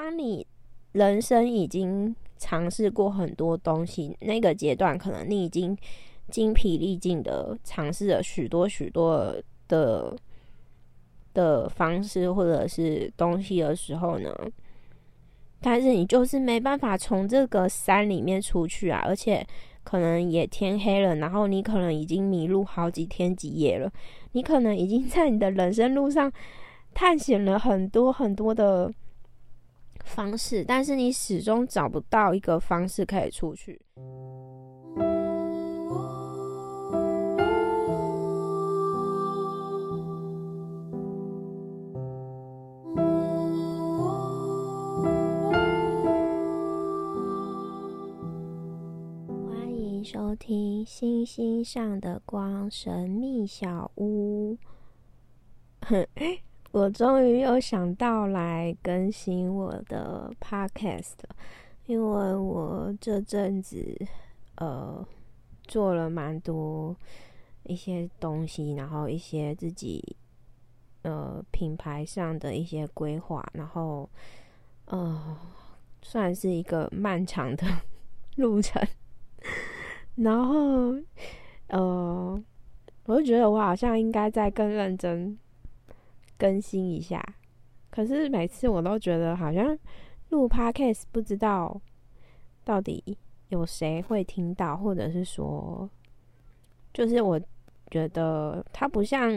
[0.00, 0.46] 当你
[0.92, 5.76] 人生已经尝试过很多东西，那个阶段可能你已经
[6.30, 9.34] 精疲力尽的尝试了许多许多
[9.66, 10.16] 的
[11.34, 14.32] 的方式或者是东西的时候呢，
[15.60, 19.44] 但是你就是没办法从这个山里面出去啊，而且
[19.82, 23.92] 可能也天黑了，然后你可能已经迷路好几天几夜了，
[24.30, 26.32] 你可能已经在你的人生路上
[26.94, 28.94] 探险了很多很多的。
[30.08, 33.80] 方式，但是你始终找不到一个方式可以出去。
[49.46, 54.56] 欢迎收听《星星上的光》神秘小屋。
[56.70, 61.14] 我终于又想到来更新我的 podcast，
[61.86, 63.96] 因为我这阵子
[64.56, 65.04] 呃
[65.66, 66.94] 做了蛮多
[67.64, 70.14] 一些东西，然后一些自己
[71.02, 74.08] 呃品牌上的一些规划，然后
[74.84, 75.36] 呃
[76.02, 77.66] 算是一个漫长的
[78.36, 78.86] 路程，
[80.16, 80.94] 然后
[81.68, 82.40] 呃
[83.06, 85.38] 我就觉得我好像应该再更认真。
[86.38, 87.20] 更新一下，
[87.90, 89.76] 可是每次我都觉得好像
[90.28, 91.80] 录 podcast 不知道
[92.64, 95.90] 到底有谁会听到，或者是说，
[96.92, 97.40] 就是我
[97.90, 99.30] 觉得它不像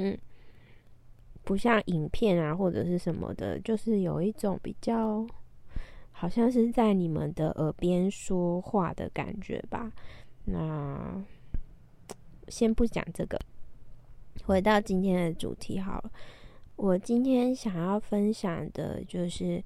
[1.44, 5.26] 不像影片啊，或者是什么的，就是有一种比较
[6.12, 9.92] 好像是在你们的耳边说话的感觉吧。
[10.46, 11.24] 那
[12.48, 13.40] 先不讲这个，
[14.44, 16.12] 回到今天的主题好了。
[16.82, 19.64] 我今天想要分享的就是，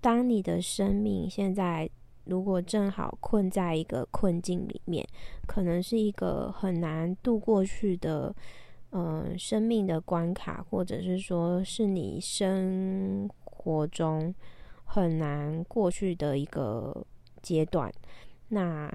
[0.00, 1.86] 当你的生命现在
[2.24, 5.06] 如果正好困在一个困境里面，
[5.46, 8.34] 可能是一个很难度过去的，
[8.92, 14.34] 嗯，生命的关卡，或者是说是你生活中
[14.84, 17.06] 很难过去的一个
[17.42, 17.92] 阶段。
[18.48, 18.90] 那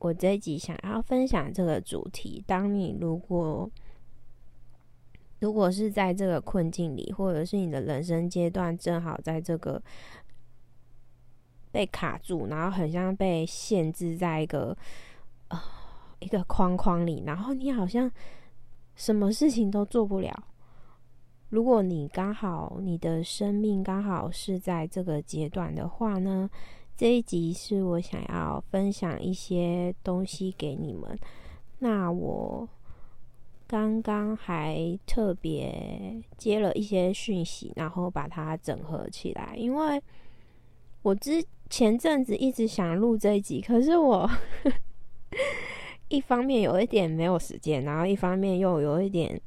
[0.00, 3.70] 我这一集想要分享这个主题：当你如果
[5.40, 9.82] 如果是在这个困境里，或者是你的人生阶段正好在这个
[11.72, 14.76] 被卡住，然后很像被限制在一个
[15.48, 15.58] 呃
[16.18, 18.10] 一个框框里，然后你好像
[18.94, 20.44] 什么事情都做不了。
[21.48, 26.50] 如果你刚好你的生命刚好是在这个阶段的话呢，
[26.96, 31.18] 这一集是我想要分享一些东西给你们。
[31.78, 32.68] 那我。
[33.70, 39.54] 刚刚还特别接了一些讯息，然后把它整合起来。
[39.56, 40.02] 因为
[41.02, 44.28] 我之前阵子一直想录这一集，可是我
[46.08, 49.40] 一方面有一点没有时间，然后一方面又有一点，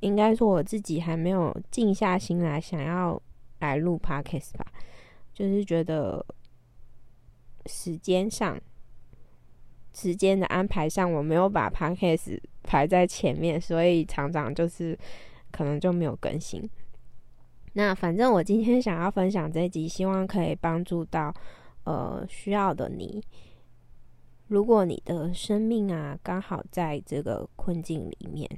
[0.00, 3.18] 应该说我自己还没有静下心来想要
[3.60, 4.66] 来录 podcast 吧，
[5.32, 6.22] 就是觉得
[7.64, 8.60] 时间上。
[9.94, 14.98] 时间的安排上，我没有把 podcast 排在前面，所以常常就是
[15.50, 16.68] 可能就没有更新。
[17.74, 21.34] 那反正我今天想要分享这一集，希望可以帮助到
[21.84, 23.22] 呃需要的你。
[24.48, 28.48] 如果你的生命啊刚好在这个困境里面，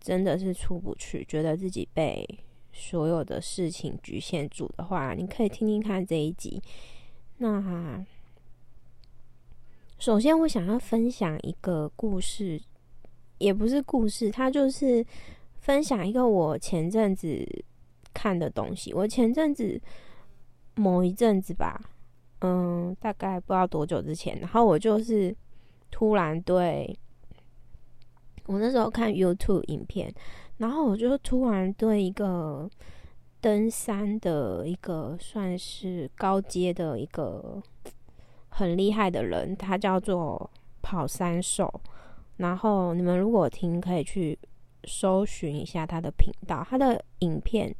[0.00, 2.26] 真的是出不去，觉得自己被
[2.72, 6.62] 所有的事情局限住的话，你可以听听看这一集。
[7.38, 8.04] 那。
[9.96, 12.60] 首先，我想要分享一个故事，
[13.44, 15.04] 也不是故事，它就是
[15.60, 17.46] 分享一个我前阵子
[18.12, 18.94] 看的东西。
[18.94, 19.80] 我前阵子
[20.74, 21.78] 某一阵子吧，
[22.40, 25.34] 嗯，大概不知道多久之前，然后我就是
[25.90, 26.98] 突然对，
[28.46, 30.12] 我那时候看 YouTube 影片，
[30.56, 32.68] 然后我就突然对一个
[33.40, 37.62] 登山的一个算是高阶的一个。
[38.56, 40.48] 很厉害的人，他叫做
[40.80, 41.68] 跑山兽。
[42.36, 44.38] 然后你们如果听，可以去
[44.84, 46.66] 搜寻一下他的频道。
[46.68, 47.74] 他的影片，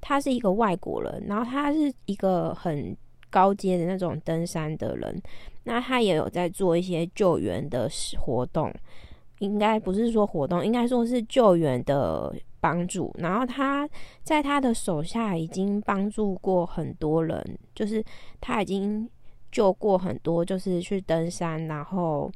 [0.00, 2.96] 他是一个外国人，然后他是一个很
[3.30, 5.22] 高阶的那种登山的人。
[5.64, 8.72] 那他也有在做一些救援的活动，
[9.38, 13.14] 应该不是说活动，应该说是救援的帮助。
[13.18, 13.88] 然后他
[14.22, 18.04] 在他的手下已经帮助过很多人，就是
[18.40, 19.08] 他已经。
[19.52, 22.30] 救过很多，就是去登山，然后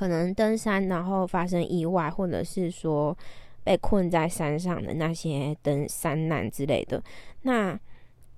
[0.00, 3.14] 可能登山然后发生意外，或者是说，
[3.62, 7.02] 被困在山上的那些登山难之类的。
[7.42, 7.78] 那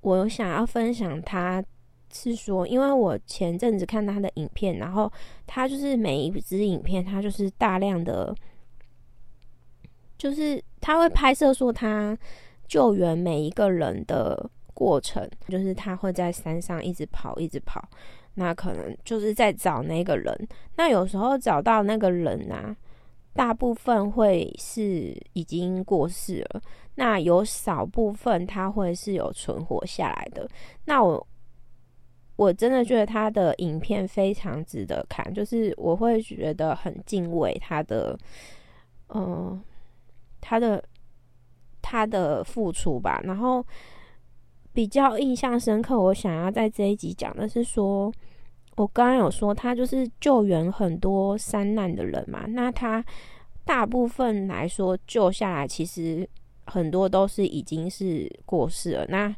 [0.01, 1.63] 我想要分享，他
[2.13, 5.09] 是说，因为我前阵子看他的影片，然后
[5.47, 8.35] 他就是每一支影片，他就是大量的，
[10.19, 12.19] 就是他会拍摄说他
[12.67, 17.89] 救援每一个人的过程，就是他会在山上一直跑，一直跑。
[18.35, 20.49] 那可能就是在找那个人。
[20.77, 22.75] 那有时候找到那个人啊，
[23.35, 26.63] 大部分会是已经过世了。
[26.95, 30.49] 那有少部分他会是有存活下来的。
[30.85, 31.27] 那我
[32.37, 38.19] 我真的觉得他的影片非常值得看，就是我会觉得很敬畏他的，
[39.09, 39.63] 嗯，
[40.41, 40.83] 他的
[41.81, 43.21] 他的付出吧。
[43.25, 43.65] 然后。
[44.75, 48.11] 比较印象深刻，我想要在这一集讲的是说，
[48.77, 53.05] 我刚刚有说他就是救援很多山难的人嘛，那他
[53.67, 56.27] 大部分来说救下来，其实
[56.65, 59.07] 很多都是已经是过世了。
[59.09, 59.37] 那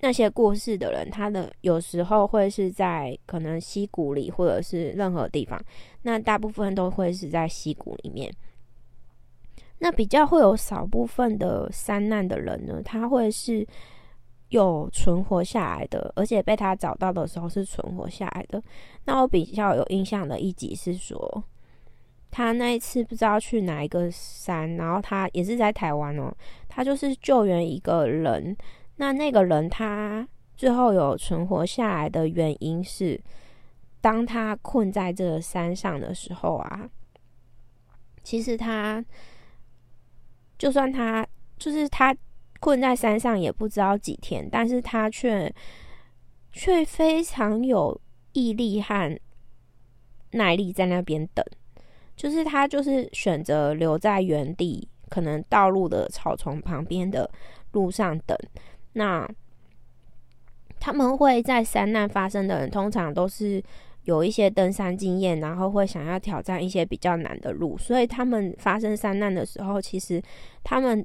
[0.00, 5.56] 那些过世的人，他的有时候会是在可能溪谷里，或者是任何地方，
[6.02, 8.28] 那大部分都会是在溪谷里面。
[9.78, 13.64] 那比较会有少部分的山难的人呢，他会是。
[14.52, 18.62] 有存活下来的，而且被他找到的时候是存活下来的。
[19.06, 21.42] 那我比较有印象的一集是说，
[22.30, 26.30] 他那一次不知道去哪一个山，然后他也是在台湾哦，
[26.68, 28.54] 他就是救援一个人。
[28.96, 33.18] 那那个人他最后有存活下来的原因是，
[34.02, 36.90] 当他困在这个山上的时候啊，
[38.22, 39.02] 其实他
[40.58, 41.26] 就算他
[41.56, 42.14] 就是他。
[42.62, 45.52] 困在山上也不知道几天，但是他却
[46.52, 48.00] 却非常有
[48.34, 49.18] 毅力和
[50.30, 51.44] 耐力在那边等，
[52.14, 57.28] 就是他就是选择留在原地，可能道路的草丛旁边的
[57.72, 58.38] 路上等。
[58.92, 59.28] 那
[60.78, 63.60] 他们会在山难发生的人，通常都是
[64.04, 70.22] 有一些登山经验，然后会想要挑战一些比较难的路，所以他们发生山难的时候，其实
[70.62, 71.04] 他们。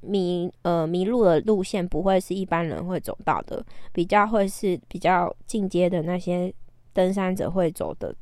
[0.00, 6.52] 迷呃迷路的路线不会是一般人会走到的，比较会是比较进阶的那些
[6.92, 8.14] 登山者会走的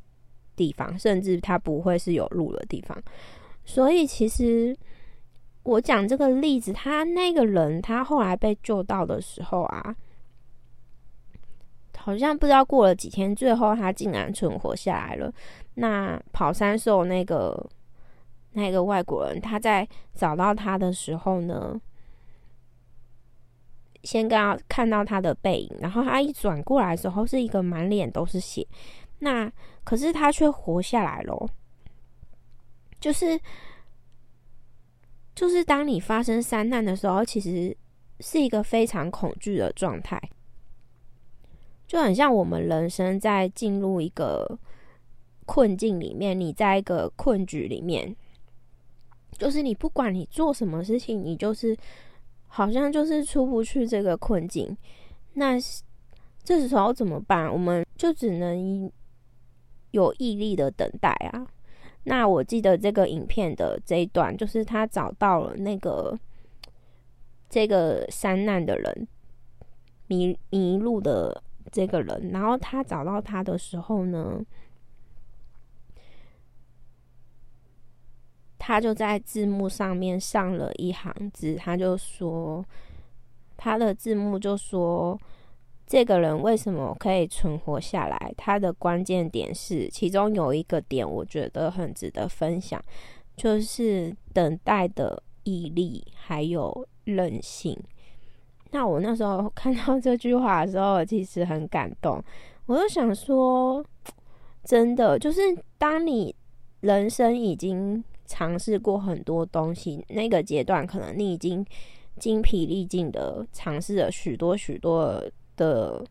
[0.55, 2.97] 地方，甚至它不会是有路的地方。
[3.65, 4.75] 所以其实
[5.63, 9.95] 我讲这个例子，他那个人他后来被救到的时候啊，
[11.97, 15.31] 好像不知道过了几天，最后他竟然存活下来了。
[15.75, 17.69] 那跑山兽那个。
[18.55, 21.79] 那个外国人，他在找到他的时候呢，
[24.03, 28.65] 先刚看到他的背影，然后他一转过来的时候，是一个满脸都是血。
[29.19, 29.51] 那
[29.83, 31.49] 可是他却活下来了，
[32.99, 33.37] 就是
[35.35, 37.75] 就是当你发生山难的时候，其实
[38.21, 40.17] 是一个非常恐惧的状态，
[41.85, 44.57] 就很像我们人生在进入一个
[45.45, 48.15] 困境里面，你在一个困局里面。
[49.37, 51.75] 就是你不管你做什么事情，你就是
[52.47, 54.75] 好像就是出不去这个困境。
[55.33, 55.57] 那
[56.43, 57.51] 这时候怎么办？
[57.51, 58.89] 我们就只能
[59.91, 61.45] 有毅力的等待啊。
[62.03, 66.17] 那我记得这个影片的这一段，就是他找到了那个
[67.49, 69.07] 这个山难的人
[70.07, 74.41] 迷迷路的这个人，然后他找到他的时候呢？
[78.67, 82.65] 他就在字幕上面上了一行字，他就说，
[83.55, 85.15] 他的字幕就说，
[85.85, 88.33] 这个人为什么可以存活下来？
[88.35, 92.83] 他的关键点是，其中有一个点，我觉得很值得分享，
[93.37, 97.79] 就是等待的毅力还有韧性。
[98.71, 102.19] 那我那时候看到这句话的时候，其实很感动，
[102.65, 103.85] 我就想说，
[104.63, 106.35] 真的，就是当你
[106.79, 108.03] 人生已经。
[108.25, 111.65] 尝试过很多东西，那个阶段可能你已经
[112.17, 115.23] 精疲力尽的尝试了许多许多
[115.55, 116.03] 的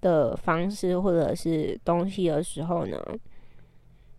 [0.00, 2.98] 的方式或者是东西的时候呢，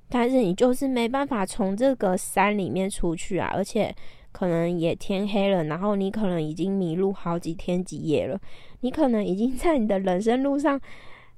[0.10, 3.94] 但是你就是没办法从这个山里面出去啊，而且
[4.32, 8.40] 可能也天黑了，然后你可能已经迷路好几天几夜了，
[8.82, 10.80] 你可能已经在你的人生路上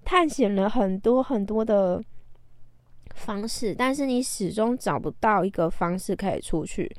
[0.03, 2.03] 探险了很多很多的。
[3.17, 6.89] 方式，但是你始终找不到一个方式可以出去。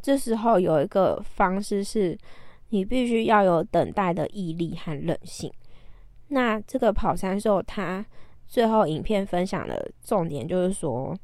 [0.00, 2.16] 这时候有一个方式是，
[2.70, 5.52] 你必须要有等待的毅力和韧性。
[6.28, 8.04] 那这个跑山兽，他
[8.46, 11.16] 最后影片分享的重点就是说，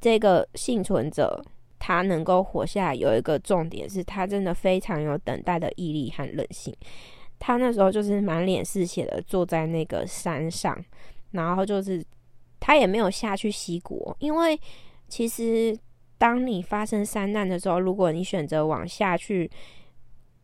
[0.00, 1.42] 这个幸存者
[1.78, 6.74] 他能够活下来，有一个重点是他真的非常有等待的毅力和韧性。
[7.38, 10.76] 他那时候就是满脸是血的坐在那个山上，
[11.30, 12.04] 然后就是
[12.60, 14.60] 他也没有下去溪谷，因为
[15.08, 15.76] 其实
[16.16, 19.50] 当你发生山难的时候，如果你选择往下去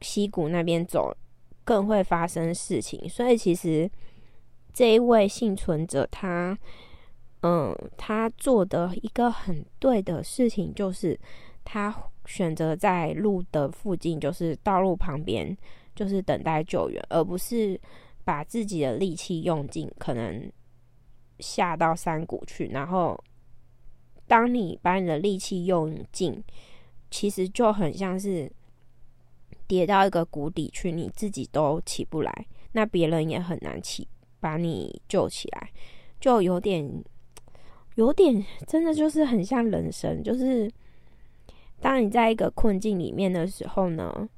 [0.01, 1.17] 溪谷那边走，
[1.63, 3.09] 更会发生事情。
[3.09, 3.89] 所以其实
[4.73, 6.59] 这一位幸存者他。
[7.43, 11.17] 嗯，他做的一个很对的事情，就是
[11.63, 11.95] 他
[12.25, 15.57] 选择在路的附近，就是道路旁边，
[15.95, 17.81] 就是等待救援，而不是
[18.25, 20.51] 把自己的力气用尽，可能
[21.39, 22.69] 下到山谷去。
[22.69, 23.19] 然后，
[24.27, 26.43] 当你把你的力气用尽，
[27.11, 28.51] 其实就很像是
[29.67, 34.07] 跌到一个谷底去，你自己都起不来，那别人也很难起
[34.41, 35.71] 把你救起来，
[36.21, 37.05] 就有点。
[37.97, 40.71] 有点真的就是很像人生，就是
[41.81, 44.29] 当你在一个困境里面的时候呢，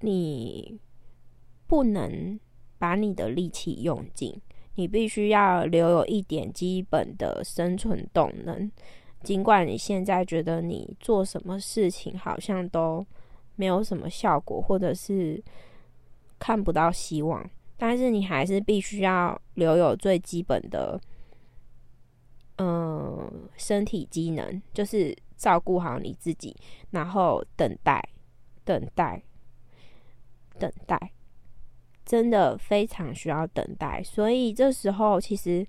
[0.00, 0.76] 你
[1.68, 2.36] 不能
[2.76, 4.36] 把你的力气用尽，
[4.74, 8.70] 你必须要留有一点基本的生存动能。
[9.22, 13.04] 尽管你现在觉得你做什么事情好像都
[13.56, 15.42] 没有什么效果，或者是
[16.38, 21.00] 看不到希望，但是你还是必须要留有最基本的。
[22.58, 26.54] 嗯，身体机能就是照顾好你自己，
[26.90, 28.00] 然后等待，
[28.64, 29.20] 等待，
[30.56, 31.10] 等待，
[32.04, 34.02] 真的非常需要等待。
[34.02, 35.66] 所以这时候，其实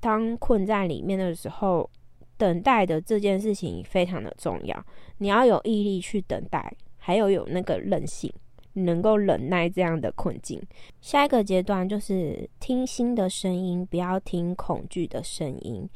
[0.00, 1.88] 当困在里面的时候，
[2.36, 4.86] 等待的这件事情非常的重要。
[5.18, 8.32] 你要有毅力去等待，还有有那个韧性。
[8.76, 10.60] 能够忍耐这样的困境。
[11.00, 15.88] 下一个阶段就是听心的声音，不要听恐惧的声音。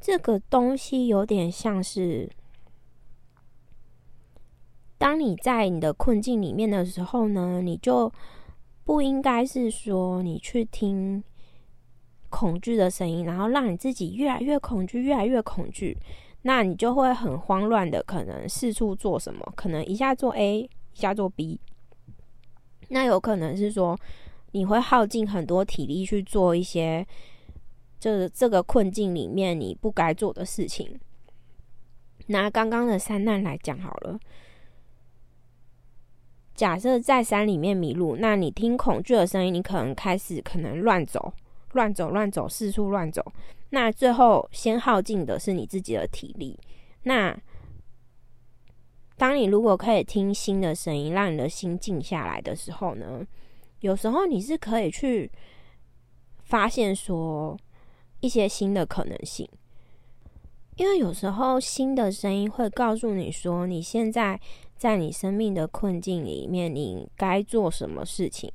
[0.00, 2.30] 这个东西有点像是，
[4.98, 8.12] 当你在你的困境里面的时候呢，你就
[8.84, 11.22] 不应该是说你去听
[12.28, 15.96] 恐惧的声音，然后让你自己越来越恐惧，越来越恐惧，
[16.42, 20.70] 那你就会很慌乱的，可能四处做什么，可能一下做 A 一。
[20.98, 21.60] 下做 B，
[22.88, 23.94] 那有可能是说
[24.52, 27.06] 你会耗尽很多体力去做一些，
[28.00, 30.98] 这这个困境里面你不该做的事情。
[32.28, 34.18] 拿刚刚的三难来讲好了，
[36.56, 41.32] 假设在山里面迷路，那你听恐惧的声音，你可能开始可能乱走、
[41.72, 43.24] 乱走、乱走，四处乱走，
[43.70, 46.58] 那最后先耗尽的是你自己的体力，
[47.02, 47.38] 那。
[49.18, 53.26] 当你如果可以听新的声音，让你的心静下来的时候呢，
[53.80, 55.32] 有时候你是可以去
[56.44, 57.56] 发现说
[58.20, 59.48] 一些新的可能性，
[60.76, 64.38] 因为有时候新的声音会告诉你说，你现在
[64.76, 68.50] 在你生命的困境里面，你该做什么事情，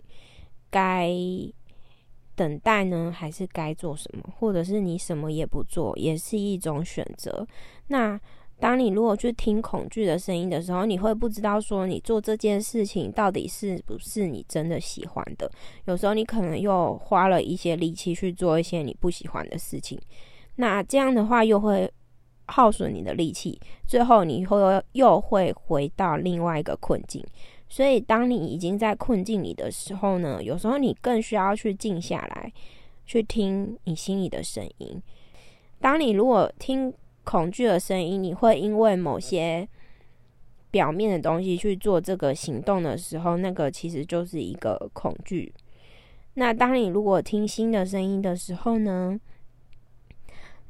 [0.69, 1.11] 该
[2.35, 7.45] 等待呢，还是该做什么，或者是你什么也不做，也是一种选择。
[7.87, 8.19] 那
[8.59, 15.51] 当你如果去听恐惧的声音的时候，你会不知道说你做这件事情到底是不是你真的喜欢的。
[15.85, 19.99] 有时候你可能又花了一些力气去做一些你不喜欢的事情，
[20.57, 21.91] 那这样的话又会
[22.51, 27.25] 耗损你的力气，最后你会又会回到另外一个困境。
[27.69, 32.51] 所以，当你已经在困境里的时候呢，有时候你更需要去静下来，
[33.05, 35.01] 去听你心里的声音。
[35.79, 36.93] 当你如果听。
[37.23, 39.65] 恐惧的声音，你会因为某些
[40.71, 45.53] 表面的东西去做这个行动的时候，那个其实就是一个恐惧。
[46.33, 49.15] 那当你如果听新的声音的时候呢，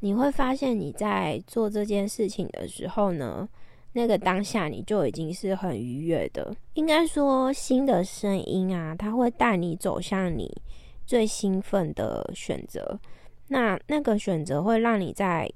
[0.01, 3.47] 你会发现你在做这件事情的时候呢，
[3.93, 6.53] 那个当下你就已经是很愉悦的。
[6.73, 10.61] 应该说，新的声音啊，它会带你走向你
[11.07, 12.99] 最兴奋的选择。
[13.47, 15.51] 那那个选择会让你在。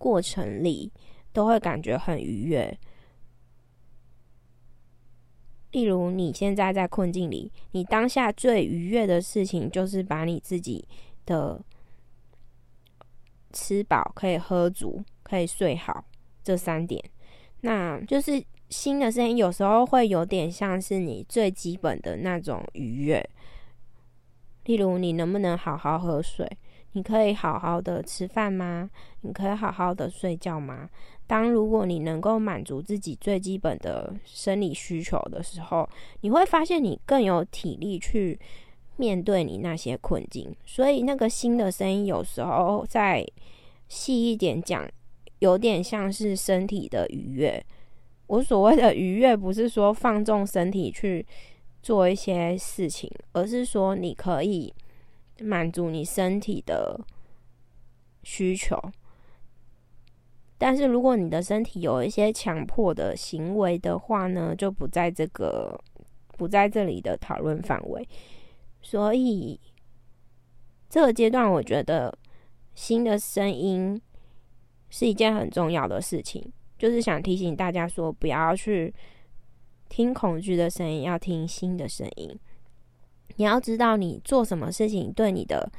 [0.00, 0.92] 过程里
[1.32, 2.78] 都会感觉很愉悦。
[5.72, 10.86] 例如，你现在在困境里，你当下最愉悦的事情就是把你自己
[11.26, 11.60] 的
[13.52, 16.04] 吃饱、可以喝足、可以睡好
[16.42, 17.02] 这三点。
[17.62, 23.28] 那就是新的声音，有时候会有点像是你最基本的那种愉悦。
[24.64, 26.46] 例如，你能不能好好喝水？
[26.92, 28.90] 你可以好好的吃饭吗？
[29.22, 30.88] 你可以好好的睡觉吗？
[31.26, 35.88] 当如果你能够满足自己最基本的生理需求的时候，
[36.20, 38.38] 你会发现你更有体力去
[38.98, 40.54] 面对你那些困境。
[40.66, 43.26] 所以，那个新的声音有时候再
[43.88, 44.86] 细一点讲，
[45.38, 47.64] 有点像是身体的愉悦。
[48.26, 51.26] 我所谓的愉悦，不是说放纵身体去
[51.82, 54.74] 做一些事情，而是说你可以
[55.40, 57.00] 满足你身体的
[58.24, 58.78] 需求。
[60.58, 65.80] 但是如果你的身体有一些强迫的行为的话呢，就不在这个
[66.36, 68.06] 不在这里的讨论范围。
[68.90, 69.60] 所以
[70.88, 72.16] 这个阶段，我觉得
[72.74, 74.00] 新的声音
[74.88, 76.50] 是一件很重要的事情。
[76.78, 78.94] 就是想提醒大家说，不要去
[79.90, 82.34] 听恐惧的声音，要听新的声音。
[83.36, 85.70] 你要知道，你做什么事情对你的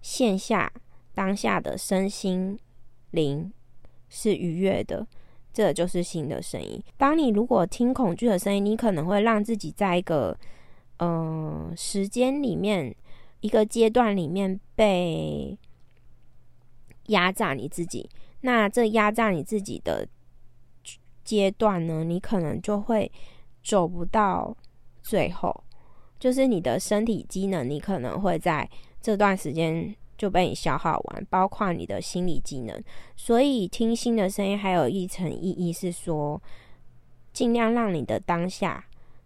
[0.00, 0.72] 线下
[1.12, 2.58] 当下的身心
[3.10, 3.52] 灵
[4.08, 5.06] 是愉悦的，
[5.52, 6.82] 这就是新的声音。
[6.96, 10.34] 当你如果听恐惧的声音，你可能会让自己在一个
[10.98, 12.94] 呃时间里面、
[13.40, 15.58] 一个阶段里面被
[17.06, 18.08] 压榨你自己。
[18.40, 20.08] 那这压榨你自己的。
[21.24, 23.10] 阶段呢，你可能就会
[23.62, 24.54] 走不到
[25.02, 25.64] 最后，
[26.20, 28.68] 就是你的身体机能，你可能会在
[29.00, 32.78] 这段时间就被你消耗完，包括你的心理机能。
[33.16, 36.42] 所以听新的声音还有一层意义是说，
[37.32, 38.84] 尽量让你的当下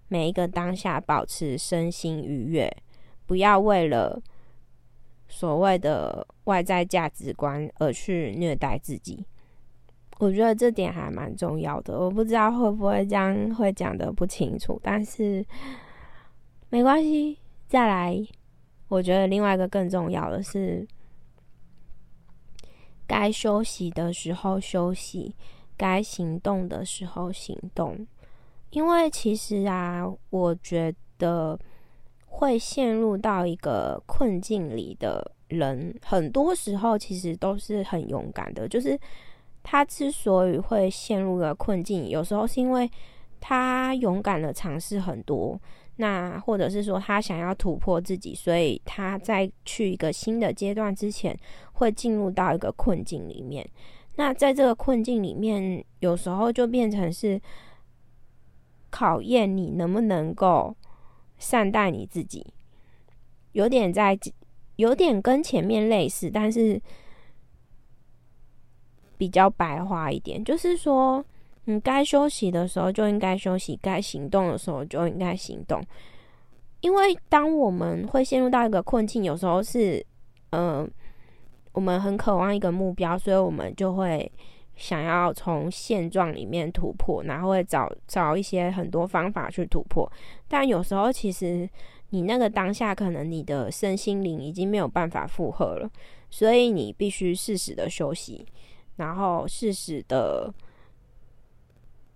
[0.08, 2.70] 每一个当下保持身心愉悦，
[3.26, 4.20] 不要为了
[5.28, 9.24] 所谓的外在价值观而去虐待自己。
[10.18, 15.46] 我觉得这点还蛮重要的，我不知道会不会这样会讲的不清楚，但是
[16.70, 17.38] 没关系。
[17.68, 18.18] 再来，
[18.88, 20.88] 我觉得另外一个更重要的是，
[23.06, 25.36] 该休息的时候休息，
[25.76, 28.06] 该行动的时候行动。
[28.70, 31.58] 因为其实啊，我觉得
[32.26, 38.98] 会陷入到一个困境里的人，很多时候其实都是很勇敢的，就是。
[39.70, 42.90] 他之所以会陷入了困境，有时候是因为
[43.38, 45.60] 他勇敢的尝试很多，
[45.96, 51.38] 那或者是说他想要突破自己，所以他在去一个新的阶段之前，
[51.72, 53.68] 会进入到一个困境里面。
[54.14, 57.38] 那在这个困境里面，有时候就变成是
[58.90, 60.76] 考验你能不能够
[61.38, 62.46] 善待你自己，
[63.52, 64.18] 有点在，
[64.76, 66.80] 有点跟前面类似，但是。
[69.18, 71.24] 比较白话一点，就是说，
[71.64, 75.82] 你该休息的时候就应该休息，该行动的时候就应该行动。
[76.82, 80.06] 因为当我们会陷入到一个困境，有时候是，
[80.50, 80.88] 嗯，
[81.72, 84.30] 我们很渴望一个目标，所以我们就会
[84.78, 90.10] 想要从现状里面突破，然后会找找一些很多方法去突破。
[90.46, 91.68] 但有时候，其实
[92.10, 95.90] 你那个当下，可能你的身心灵已经没有办法负荷了，
[96.30, 98.46] 所以你必须适时的休息。
[98.96, 100.52] 然后适时的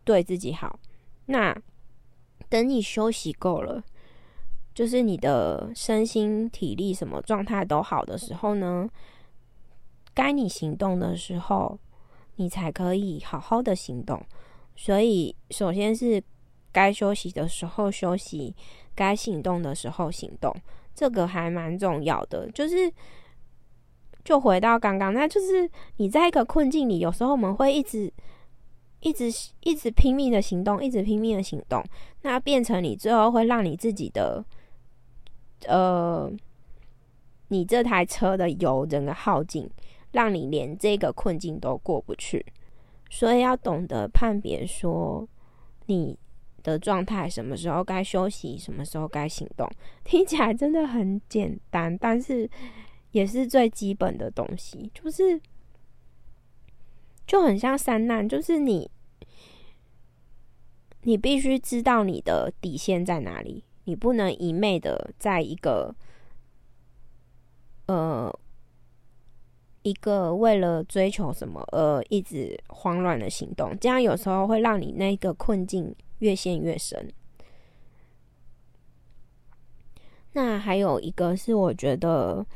[0.05, 0.79] 对自己好。
[1.27, 1.57] 那
[2.48, 3.83] 等你休息够了，
[4.75, 8.88] 就是你的身心体力什么状态都好的时候呢，
[10.12, 11.79] 该你行动的时候，
[12.43, 14.21] 你才可以好好的行动。
[14.75, 16.23] 所以，首先是
[16.73, 18.55] 该休息的时候休息，
[18.95, 20.55] 该行动的时候行动，
[20.95, 22.51] 这个还蛮重要的。
[22.51, 22.93] 就是。
[24.25, 28.09] 就回到刚刚，那就是你在一个困境里，有时候我们会一直、
[29.01, 29.25] 一直、
[29.63, 31.83] 一直拼命的行动，一直拼命的行动，
[32.21, 34.45] 那变成你最后会让你自己的，
[35.67, 36.31] 呃，
[37.49, 39.69] 你这台车的油整个耗尽，
[40.12, 42.44] 让你连这个困境都过不去。
[43.11, 45.29] 所以要懂得判别，说
[45.87, 46.18] 你
[46.62, 49.68] 的状态什么时候该休息，什么时候该行动，
[50.05, 52.48] 听起来真的很简单，但是。
[53.12, 55.38] 也是最基本的东西，就是
[57.27, 58.90] 就很像三难，就是你，
[61.03, 65.94] 你必须知道你的底线在哪里，你不能一昧的在一个，
[67.85, 68.35] 呃，
[69.83, 77.12] 一个为了追求什么而一直慌乱的行动，这样有时候会让你那个困境越陷越深。
[80.33, 82.47] 那还有一个是，我觉得。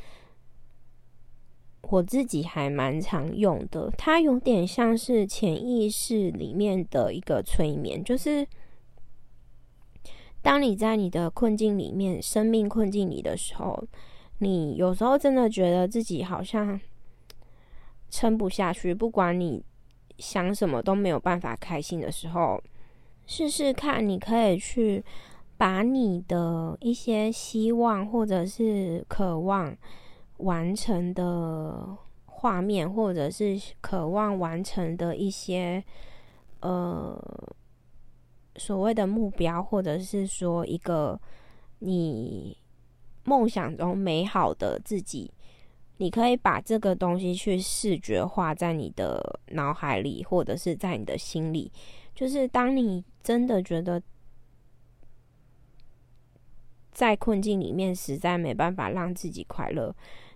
[1.88, 8.44] 我自己还蛮常用的，它有点像是潜意识里面的一个催眠，就是
[10.42, 13.86] 当你在你的困境里面、生命困境里的时候，
[14.38, 16.80] 你有时候真的觉得自己好像
[18.10, 19.64] 撑不下去，不管你
[20.18, 22.62] 想什么都没有办法开心的时候，
[23.26, 25.04] 试试看，你可以去
[25.56, 29.76] 把你的一些希望或者是渴望。
[30.40, 35.82] 完成的画面，或者是渴望完成的一些
[36.60, 37.18] 呃
[38.56, 41.18] 所谓的目标，或者是说一个
[41.78, 42.54] 你
[43.24, 45.32] 梦想中美好的自己，
[45.98, 51.70] 你可以把这个东西去视觉化在你的脑海里，或者是在你的心里。
[52.14, 54.02] 就是当你真的觉得
[56.92, 59.94] 在困境里面实在没办法让自己快乐，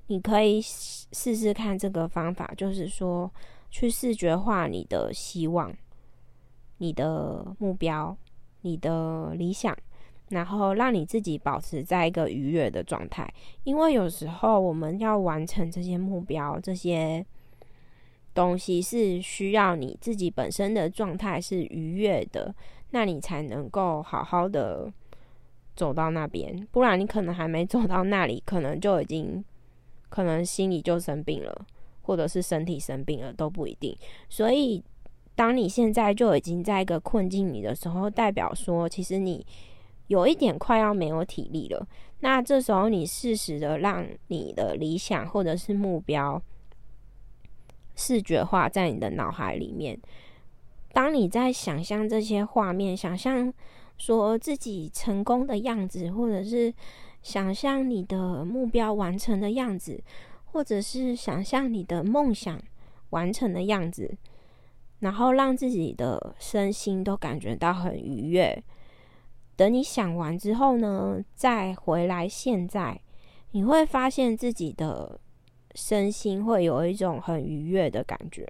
[0.08, 3.32] 你可以试试看这个方法，就是说
[3.70, 5.74] 去视觉化你的希望、
[6.78, 8.16] 你的目标、
[8.60, 9.76] 你的理想，
[10.30, 13.32] 然后让你自己保持在一个愉悦的状态。
[13.62, 17.24] 因为有时候我们要完成这些目标，这些。
[18.32, 22.54] 东西是需要你自己本身的状态是愉悦的，
[22.90, 24.90] 那你才能够好好的
[25.74, 26.64] 走到那边。
[26.70, 29.44] 不然你可能还没走到那里，可能就已经
[30.08, 31.66] 可能心里就生病了，
[32.02, 33.94] 或者是身体生病了都不一定。
[34.28, 34.80] 所以，
[35.34, 39.44] 当你现在就已经在一个困境里的时候，代表说其实你
[40.10, 41.86] 有一点快要没有体力了。
[42.18, 46.42] 那这时候你适时的让你的理想或者是目标。
[47.94, 49.96] 视觉化在你的脑海里面。
[50.92, 53.54] 当你在想象这些画面，想象
[53.98, 56.74] 说自己成功的样子，或者是
[57.22, 60.02] 想象你的目标完成的样子，
[60.46, 62.60] 或者是想象你的梦想
[63.10, 64.16] 完成的样子，
[64.98, 68.60] 然后让自己的身心都感觉到很愉悦。
[69.60, 72.98] 等你想完之后呢，再回来现在，
[73.50, 75.20] 你会发现自己的。
[75.76, 78.44] 身心会有一种很愉悦的感觉，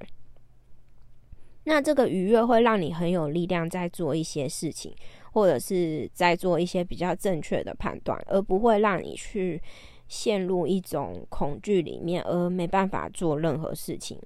[1.65, 4.97] 那这个愉悦会让你很有力量，在做一些事情，
[5.33, 9.61] 或者是在做一些比较正确的判断，而不会让你去
[10.09, 14.19] 陷入一种恐惧里面，而没办法做任何事情。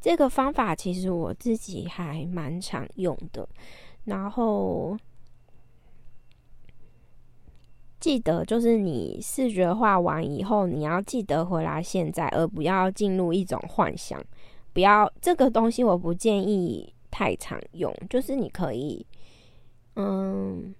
[0.00, 3.48] 这个方法其实我自己还蛮常用的，
[4.06, 4.96] 然后。
[7.98, 14.22] 记得，就是你视觉化完以后，你要记得回来现在，而不要进入一种幻想。
[14.72, 17.92] 不要这个东西，我不建议太常用。
[18.08, 19.04] 就是你可以，
[19.96, 20.72] 嗯，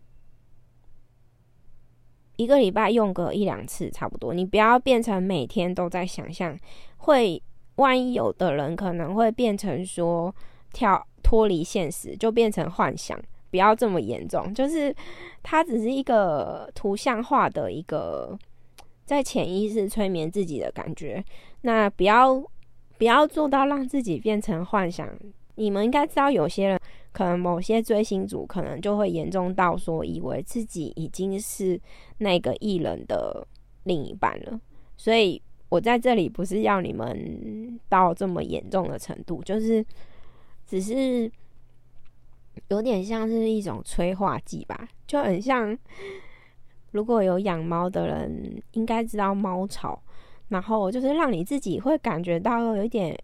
[2.36, 4.32] 一个礼拜用个一两次差不多。
[4.32, 6.56] 你不要变成每天都在想象，
[6.98, 7.42] 会
[7.76, 10.32] 万一有的人可能会变成说
[10.76, 13.18] 跳脱离现实，就变成幻想。
[13.50, 14.94] 不要这么严重，就是
[15.42, 18.38] 它只是一个图像化的一个
[19.06, 21.24] 在潜意识催眠自己的感觉。
[21.62, 22.34] 那不要
[22.98, 25.08] 不要做到让自己变成幻想。
[25.54, 26.78] 你们应该知道，有些人
[27.12, 31.80] 可能某些追星族可能就会严重到说，以为自己已经是
[32.18, 33.46] 那个艺人的
[33.84, 34.60] 另一半了。
[34.98, 39.82] 所以我在这里不是要你们到这么严重的程度，就是
[40.66, 41.31] 只是。
[42.68, 45.76] 有点像是一种催化剂吧，就很像，
[46.90, 50.02] 如果有养猫的人应该知道猫草，
[50.48, 53.16] 然后就是让你自己会感觉到有一点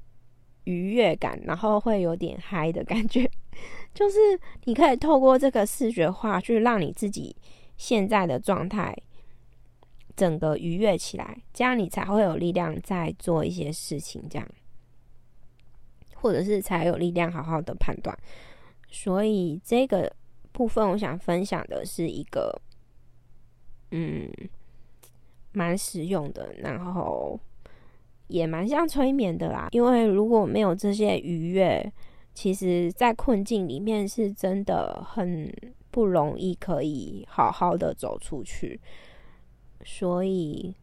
[0.65, 3.29] 愉悦感，然后会有点嗨的感觉，
[3.95, 4.19] 就是
[4.65, 7.35] 你可以透过这个视觉化去让你自己
[7.79, 8.95] 现在的状态
[10.15, 14.47] 整个愉悦起来，这样你才会有力量再做一些事情，这样，
[16.23, 18.17] 或者是才有力量好好的判断。
[18.89, 20.11] 所以这个
[20.53, 22.61] 部分，我想分享的是一个，
[23.91, 24.31] 嗯，
[25.53, 27.39] 蛮实用的，然后
[28.29, 29.69] 也蛮像催眠的啦。
[29.73, 31.93] 因为如果没有这些愉悦，
[32.35, 35.53] 其实在困境里面是真的很
[35.91, 38.81] 不容易可以好好的走出去。
[39.85, 40.77] 所以，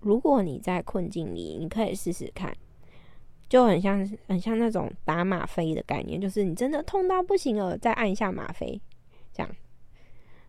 [0.00, 2.54] 如果你在困境里，你可以试试看。
[3.48, 8.80] 就很像很像那种打吗啡的概念，就是你真的痛到不行了，再按一下吗啡，
[9.32, 9.56] 这样。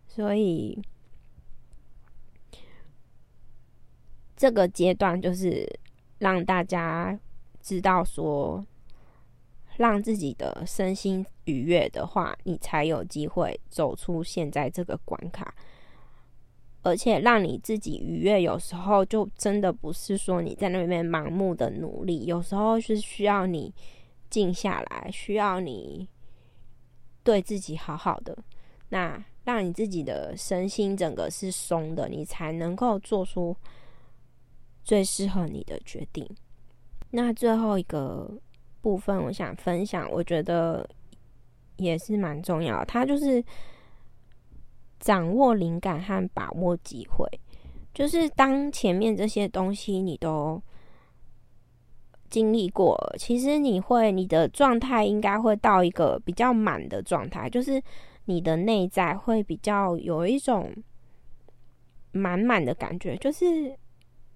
[0.06, 0.82] 所以
[4.36, 5.68] 这个阶段就是
[6.18, 7.18] 让大家
[7.60, 8.64] 知道说，
[9.76, 15.54] 让自己的身心愉悦的话，你才有机会走出现在这个关卡。
[16.86, 23.74] 而且让你自己愉悦，有时候就真的不是说你在那边盲目的努力，有时候是需要你
[24.30, 26.08] 静下来，需要你
[27.24, 28.38] 对自己好好的，
[28.88, 33.56] 那让你自己的身心整个是松的，你才能够做出
[34.84, 36.24] 最适合你的决定。
[37.10, 38.30] 那最后一个
[38.80, 40.88] 部分，我想分享，我觉得
[41.76, 43.44] 也是蛮重要，它就是。
[44.98, 47.28] 掌握灵感和把握机会，
[47.94, 50.60] 就是当前面这些东西你都
[52.28, 57.80] 经历过，其实你会你的状态应该会到一个比较满的状态，就是
[58.24, 60.74] 你的内在会比较有一种
[62.12, 63.76] 满满的感觉，就是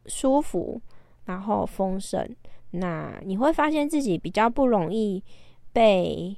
[0.06, 0.80] 舒服，
[1.24, 2.28] 然后丰盛。
[2.72, 5.22] 那你会发现自己比较不容易
[5.72, 6.36] 被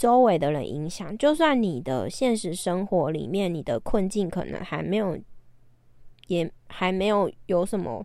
[0.00, 5.14] 周围的人影响，就算你的现实生活里面你的困境可能还没有，
[6.28, 8.02] 也还没有有什么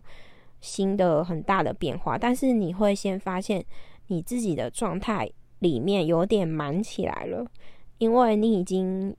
[0.60, 3.64] 新的很大的变化，但是你会先发现
[4.08, 5.26] 你自己的状态
[5.60, 7.46] 里面有点满起来了，
[7.96, 9.16] 因为你已经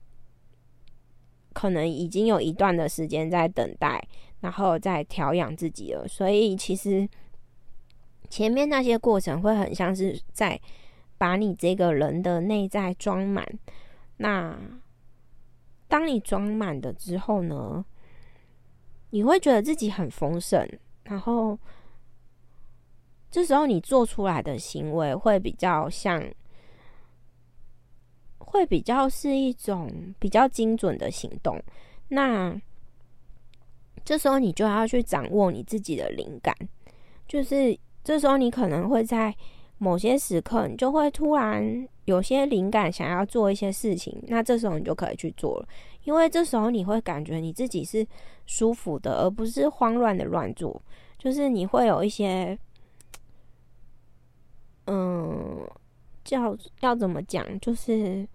[1.52, 4.06] 可能已经有一段的时间在等待，
[4.38, 7.08] 然后在调养自己了，所以其实。
[8.30, 10.60] 前面那些过程会很像是在
[11.18, 13.46] 把你这个人的内在装满。
[14.16, 14.58] 那
[15.86, 17.84] 当你装满的之后呢，
[19.10, 20.66] 你会觉得自己很丰盛，
[21.02, 21.58] 然后
[23.30, 26.22] 这时候你做出来的行为会比较像，
[28.38, 31.62] 会比较是一种比较精准的行动。
[32.08, 32.58] 那
[34.04, 36.56] 这时候你就要去掌握你自己的灵感，
[37.26, 37.78] 就是。
[38.04, 39.36] 这时候你可能会在
[39.78, 44.20] 某些时刻，你就会突然有些灵感，想要做一些事情。
[44.26, 45.68] 那这时候你就可以去做了，
[46.04, 48.06] 因为这时候你会感觉你自己是
[48.46, 50.82] 舒服的，而不是慌乱的乱做。
[51.16, 52.58] 就是你会有一些，
[54.86, 55.68] 嗯，
[56.24, 58.26] 叫要怎么讲，就是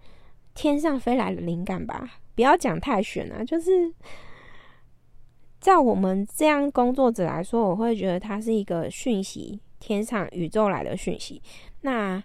[0.54, 2.20] 天上飞来的灵感吧。
[2.34, 3.92] 不要讲太玄啊，就是
[5.60, 9.60] 在我们这样工作者来说，我会觉得它是一个讯息。
[9.80, 11.42] 天上宇宙来的讯息，
[11.82, 12.22] 那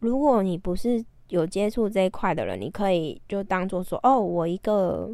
[0.00, 5.10] 如果你不是有接触这一块的人，你可以就当做说，哦，我一个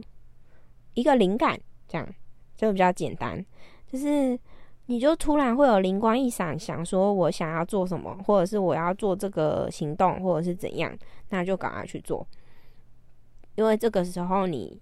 [0.95, 2.09] 一个灵感，这样
[2.57, 3.45] 就比较简单。
[3.87, 4.39] 就是
[4.87, 10.93] 你就突然会有灵光一闪，想说我想要做什么，或者是我要做这个行动，或者是怎样，
[11.29, 12.27] 那就赶快去做。
[13.55, 14.81] 因为这个时候你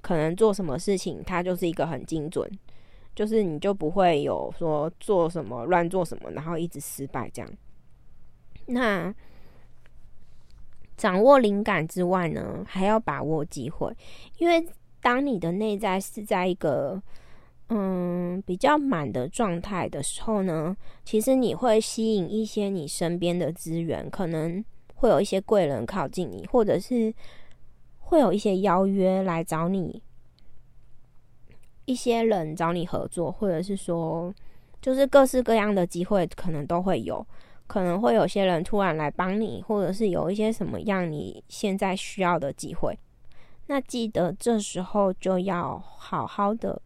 [0.00, 2.48] 可能做什么事情，它就是一个很精准。
[3.18, 7.50] 就是你就不会有说做什么乱做什么，然后一直失败这样。
[8.66, 9.12] 那
[10.96, 13.92] 掌握灵感之外呢，还要把握机会，
[14.36, 14.64] 因为
[15.00, 17.02] 当你的内在是在一个
[17.70, 27.12] 嗯比较满的状态的时候呢，其实你会吸引一些你身边的资源，可能会有一些贵人靠近你，或者是
[27.98, 30.00] 会有一些邀约来找你。
[31.88, 34.30] 一些人找你合作，或者是说，
[34.78, 37.26] 就是各式各样的机会可能都会有，
[37.66, 42.94] 可能会有些人突然来帮你，或者是有一些什么样你现在需要的机会。
[43.68, 46.78] 那记得这时候就要好好的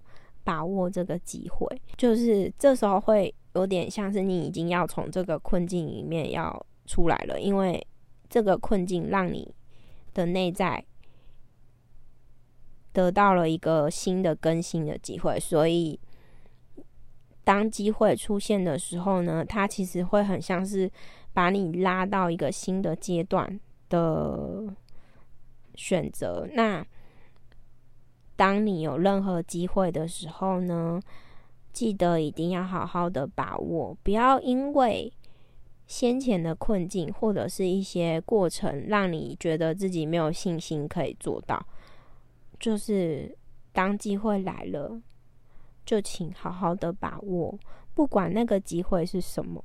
[0.44, 7.84] 把握这个机会，就是这时候会有点像是你已经要从这个困境里面要出来了，因为
[8.30, 9.52] 这个困境让你
[10.14, 10.84] 的内在。
[12.92, 15.98] 得到了一个新的更新的机会，所以
[17.44, 20.90] 当机会出现的时候呢，它其实会很像是
[21.32, 24.64] 把你拉到一个新的阶段的
[25.74, 26.46] 选择。
[26.52, 26.86] 那
[28.36, 31.00] 当你有任何机会的时候呢，
[31.72, 35.12] 记得一定要好好的把握，不要因为
[35.86, 41.64] 先前的困境或者是一些过程，让你觉得自己没有信心可以做到。
[42.62, 43.36] 就是
[43.72, 45.02] 当机会来了，
[45.84, 47.58] 就请好好的把握，
[47.92, 49.60] 不管那个机会是什么，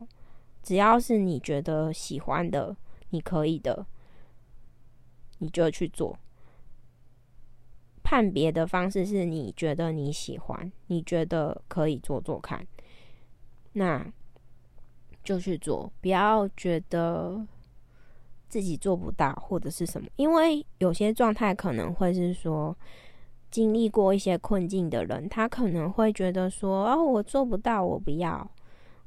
[0.64, 2.76] 只要是你觉得喜欢的，
[3.12, 3.86] 你可以的，
[5.38, 6.18] 你就去做。
[8.02, 12.66] 判别的方式是你觉得你喜欢，你觉得可以做做看，
[13.74, 14.12] 那
[15.24, 17.46] 就去做，不要觉得。
[18.50, 22.76] 自己做不到或者是什么，因为有些状态可能会是说，
[23.52, 28.50] 经历过一些困境的人，他可能会觉得说，哦，我做不到，我不要，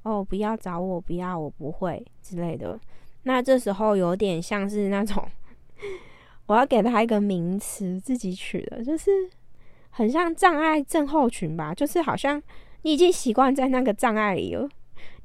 [0.02, 2.78] 哦，不要找我，不要，我不会之类的。
[3.24, 5.22] 那这时候有点像是那种，
[6.46, 9.10] 我要给他一个名词，自己取的，就是
[9.90, 12.42] 很像障碍症候群吧，就是好像
[12.82, 14.68] 你已经习惯在那个障碍里了，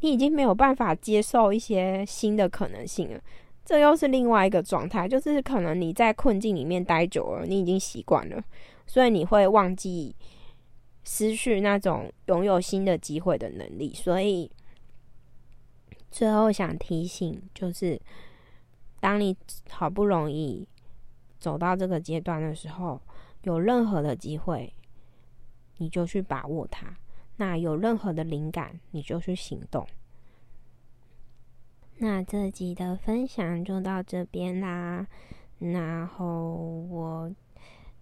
[0.01, 3.19] 你已经没有办法接受一些新的可能性了。
[3.65, 8.41] 这又是另外一个状态，就是可能你在困境里面待久了，你已经习惯了，
[8.85, 10.15] 所以你会忘记
[11.03, 13.91] 失去那种拥有新的机会的能力。
[13.91, 14.51] 所以
[16.11, 17.99] 最后想提醒，就是
[18.99, 19.35] 当你
[19.69, 20.67] 好不容易
[21.39, 23.01] 走到这个阶段的时候，
[23.41, 24.71] 有任何的机会，
[25.77, 26.85] 你就去把握它；
[27.37, 29.87] 那有任何的灵感，你就去行动。
[31.97, 35.07] 那这集的分享就到这边啦。
[35.59, 37.33] 然后我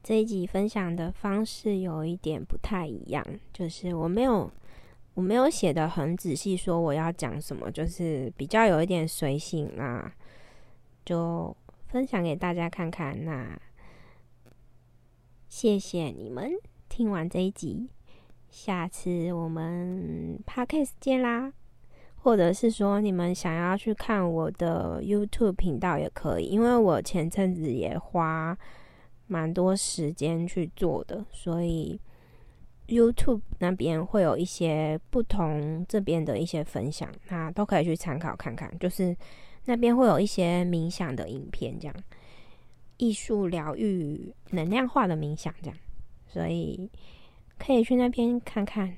[0.02, 4.52] 这一集分享的方式有一点不太一样，就是我没有
[5.14, 10.12] 我没有写的很仔细，说我要讲什么，就是比较有一点随性啦，
[11.06, 11.56] 就
[11.88, 13.24] 分享给大家看看。
[13.24, 13.58] 那
[15.48, 16.52] 谢谢你们
[16.90, 17.88] 听完这一集，
[18.50, 21.54] 下次我们 podcast 见啦。
[22.24, 28.58] 或者是说你们想要去看我的 YouTube 频道也可以，因为我前阵子也花
[29.28, 32.00] 蛮多时间去做的，所以
[32.88, 38.74] YouTube 那边会有一些不同这边的一些分享，那都可以去参考看看。
[38.80, 39.14] 就是
[39.66, 41.96] 那边会有一些冥想的影片，这样
[42.96, 45.78] 艺术疗愈、能量化的冥想这样，
[46.26, 46.90] 所以
[47.60, 48.96] 可以去那边看看，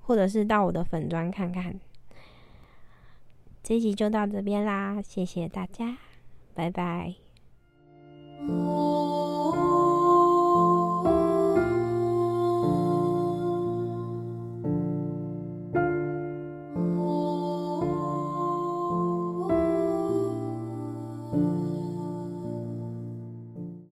[0.00, 1.78] 或者是到我的粉砖看看。
[3.62, 5.96] 这集就到这边啦，谢谢大家，
[6.54, 7.14] 拜拜。